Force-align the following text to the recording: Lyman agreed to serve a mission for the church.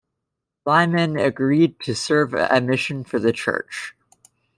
Lyman 0.65 1.15
agreed 1.19 1.79
to 1.81 1.93
serve 1.93 2.33
a 2.33 2.59
mission 2.59 3.03
for 3.03 3.19
the 3.19 3.31
church. 3.31 3.93